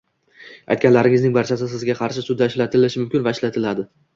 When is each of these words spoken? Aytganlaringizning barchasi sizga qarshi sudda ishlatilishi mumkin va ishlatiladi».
Aytganlaringizning 0.75 1.35
barchasi 1.35 1.69
sizga 1.75 1.97
qarshi 2.01 2.25
sudda 2.31 2.51
ishlatilishi 2.53 3.03
mumkin 3.05 3.29
va 3.29 3.39
ishlatiladi». 3.39 3.91